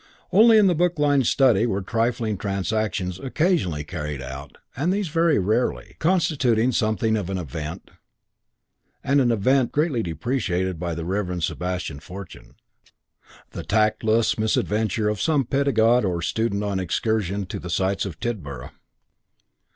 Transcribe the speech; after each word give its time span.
Only 0.31 0.57
in 0.57 0.65
the 0.65 0.73
book 0.73 0.97
lined 0.97 1.27
study 1.27 1.67
were 1.67 1.83
trifling 1.83 2.35
transactions 2.35 3.19
occasionally 3.19 3.83
carried 3.83 4.19
out 4.19 4.57
and 4.75 4.91
these 4.91 5.09
very 5.09 5.37
rarely, 5.37 5.95
constituting 5.99 6.71
something 6.71 7.15
of 7.15 7.29
an 7.29 7.37
event 7.37 7.91
(and 9.03 9.21
an 9.21 9.31
event 9.31 9.71
greatly 9.71 10.01
deprecated 10.01 10.79
by 10.79 10.95
the 10.95 11.05
Reverend 11.05 11.43
Sebastian 11.43 11.99
Fortune), 11.99 12.55
the 13.51 13.63
tactless 13.63 14.39
misadventure 14.39 15.07
of 15.07 15.21
some 15.21 15.45
pedagogue 15.45 16.03
or 16.03 16.23
student 16.23 16.63
on 16.63 16.79
excursion 16.79 17.45
to 17.45 17.59
the 17.59 17.69
sights 17.69 18.03
of 18.03 18.19
Tidborough. 18.19 18.71